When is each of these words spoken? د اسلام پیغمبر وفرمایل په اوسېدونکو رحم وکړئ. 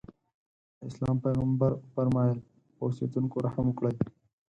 د 0.77 0.79
اسلام 0.89 1.17
پیغمبر 1.25 1.71
وفرمایل 1.77 2.37
په 2.75 2.81
اوسېدونکو 2.87 3.35
رحم 3.45 3.65
وکړئ. 3.69 3.95